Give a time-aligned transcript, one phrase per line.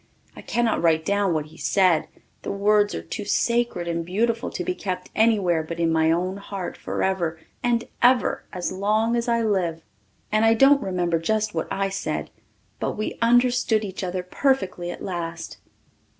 [0.35, 2.07] I cannot write down what he said
[2.41, 6.37] the words are too sacred and beautiful to be kept anywhere but in my own
[6.37, 9.83] heart forever and ever as long as I live.
[10.31, 12.31] And I don't remember just what I said.
[12.79, 15.57] But we understood each other perfectly at last.